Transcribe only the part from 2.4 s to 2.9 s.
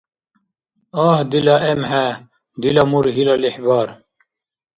Дила